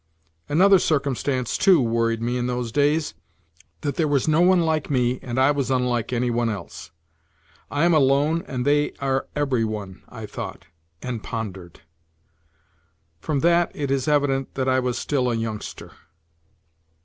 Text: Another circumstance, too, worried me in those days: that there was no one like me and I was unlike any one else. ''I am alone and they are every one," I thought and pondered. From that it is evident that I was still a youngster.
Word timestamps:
Another 0.49 0.79
circumstance, 0.79 1.59
too, 1.59 1.79
worried 1.79 2.23
me 2.23 2.35
in 2.35 2.47
those 2.47 2.71
days: 2.71 3.13
that 3.81 3.97
there 3.97 4.07
was 4.07 4.27
no 4.27 4.41
one 4.41 4.61
like 4.61 4.89
me 4.89 5.19
and 5.21 5.37
I 5.37 5.51
was 5.51 5.69
unlike 5.69 6.11
any 6.11 6.31
one 6.31 6.49
else. 6.49 6.89
''I 7.71 7.85
am 7.85 7.93
alone 7.93 8.43
and 8.47 8.65
they 8.65 8.93
are 8.93 9.27
every 9.35 9.63
one," 9.63 10.01
I 10.09 10.25
thought 10.25 10.65
and 11.03 11.21
pondered. 11.21 11.81
From 13.19 13.41
that 13.41 13.71
it 13.75 13.91
is 13.91 14.07
evident 14.07 14.55
that 14.55 14.67
I 14.67 14.79
was 14.79 14.97
still 14.97 15.29
a 15.29 15.35
youngster. 15.35 15.91